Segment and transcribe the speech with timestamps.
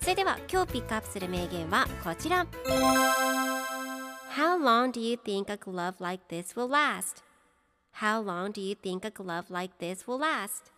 [0.00, 2.46] それでは今日ピックアップする名言はこちら。
[4.34, 7.22] How long do you think a glove like this will last?
[7.96, 10.72] How long do you think a glove like this will last?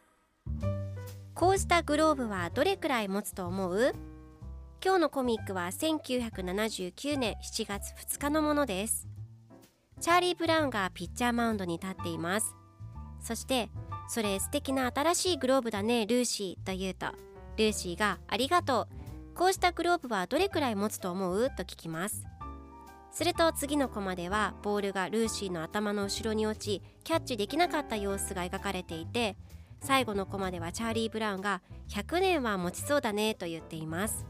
[1.35, 3.95] こうしたグローブはどれくらい持つと思う？
[4.85, 9.07] 今日のコミックは1979年7月2日のものです。
[10.01, 12.57] チャーリー・ブラウンがピッチャーマウンドに立っています。
[13.21, 13.71] そして
[14.09, 17.07] それ素敵な新しいグローブだねルーシーと言うと
[17.57, 19.02] ルーシーがありがとう。
[19.35, 21.49] こうしたグローブはどれくらい持つと思う？
[21.51, 22.27] と聞きます。
[23.11, 29.37] すると次のコマではボールがルーシーの頭の後ろに落ちキャッチできなかった様子が描かれていて
[29.81, 31.61] 最後のコマではチャーリー・ブラウンが
[31.91, 34.25] 100年は持ちそうだねと言っています。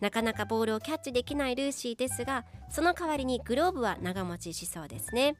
[0.00, 5.36] なかなかボールをキャッチできないルーシーですがその代わりにグローブは長持ちしそうですね。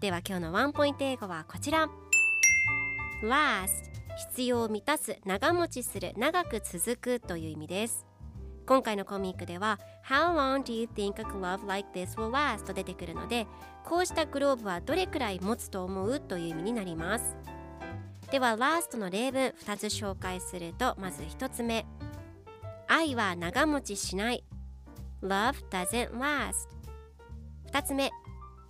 [0.00, 1.88] では今日のワンポイント英語はこちら。
[3.22, 8.06] Last 必要を満たす長持ちする長く続くという意味です。
[8.66, 12.64] 今回のコミックでは How long do you think a glove like this will last?
[12.64, 13.46] と出てくるので
[13.84, 17.36] こうしたグローブはどれくらい持つと思うという意味になります。
[18.30, 21.86] では last の例文2つ紹介するとまず1つ目。
[22.86, 24.44] 愛は長持ちしない。
[25.22, 26.68] Love doesn't last.
[27.72, 28.10] 2つ目。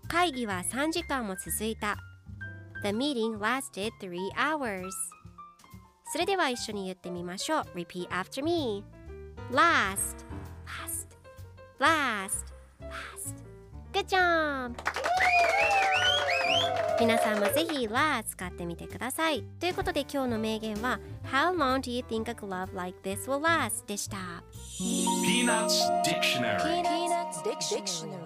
[0.08, 1.96] 会議は3時間も続いた。
[2.82, 4.90] The meeting lasted 3 hours.
[6.12, 8.84] それでは一緒に言ってみましょう Repeat after me
[9.50, 10.26] Last
[10.66, 11.08] Last
[11.80, 12.52] Last
[12.82, 13.34] Last
[13.94, 14.74] Good job!
[17.00, 23.86] 皆さんもぜひ last 使ってみてくださいということで今日の名言は How long do you think a glove like this will last?
[23.86, 24.18] でした
[24.78, 28.21] Peanuts Dictionary Peanuts Dictionary